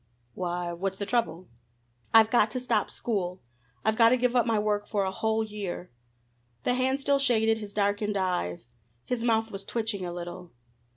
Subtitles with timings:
[0.33, 1.47] "Why, what's the trouble?"
[2.11, 3.39] "I've got to stop school!
[3.85, 5.91] I've got to give up my work for a whole year!"
[6.63, 8.65] The hand still shaded his darkened eyes.
[9.05, 10.53] His mouth was twitching a little.